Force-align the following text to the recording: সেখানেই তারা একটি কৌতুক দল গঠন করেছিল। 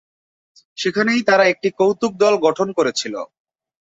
সেখানেই 0.77 1.21
তারা 1.29 1.43
একটি 1.47 1.69
কৌতুক 1.79 2.13
দল 2.21 2.33
গঠন 2.45 2.67
করেছিল। 2.77 3.15